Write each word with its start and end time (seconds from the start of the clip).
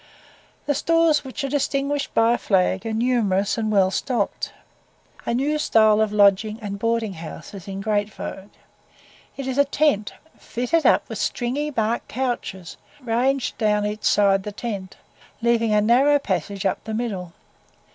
The 0.65 0.73
stores, 0.73 1.23
which 1.23 1.43
are 1.43 1.47
distinguished 1.47 2.11
by 2.15 2.33
a 2.33 2.39
flag, 2.39 2.87
are 2.87 2.91
numerous 2.91 3.55
and 3.55 3.71
well 3.71 3.91
stocked. 3.91 4.51
A 5.27 5.33
new 5.35 5.59
style 5.59 6.01
of 6.01 6.11
lodging 6.11 6.57
and 6.59 6.79
boarding 6.79 7.13
house 7.13 7.53
is 7.53 7.67
in 7.67 7.81
great 7.81 8.11
vogue. 8.11 8.49
It 9.37 9.45
is 9.45 9.59
a 9.59 9.63
tent 9.65 10.13
fitted 10.39 10.87
up 10.87 11.07
with 11.07 11.19
stringy 11.19 11.69
bark 11.69 12.07
couches, 12.07 12.77
ranged 12.99 13.59
down 13.59 13.85
each 13.85 14.03
side 14.05 14.41
the 14.41 14.51
tent, 14.51 14.97
leaving 15.39 15.71
a 15.71 15.81
narrow 15.81 16.17
passage 16.17 16.65
up 16.65 16.83
the 16.85 16.95
middle. 16.95 17.33